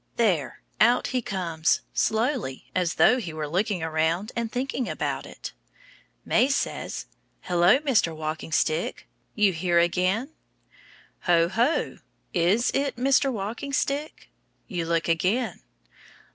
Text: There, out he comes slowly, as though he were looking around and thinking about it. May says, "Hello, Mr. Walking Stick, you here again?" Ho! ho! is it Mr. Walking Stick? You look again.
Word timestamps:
There, 0.15 0.63
out 0.79 1.09
he 1.09 1.21
comes 1.21 1.81
slowly, 1.93 2.71
as 2.73 2.95
though 2.95 3.19
he 3.19 3.33
were 3.33 3.47
looking 3.47 3.83
around 3.83 4.31
and 4.35 4.51
thinking 4.51 4.89
about 4.89 5.27
it. 5.27 5.53
May 6.25 6.47
says, 6.47 7.05
"Hello, 7.41 7.77
Mr. 7.77 8.15
Walking 8.15 8.51
Stick, 8.51 9.07
you 9.35 9.53
here 9.53 9.77
again?" 9.77 10.31
Ho! 11.25 11.47
ho! 11.49 11.99
is 12.33 12.71
it 12.71 12.95
Mr. 12.95 13.31
Walking 13.31 13.73
Stick? 13.73 14.31
You 14.67 14.87
look 14.87 15.07
again. 15.07 15.61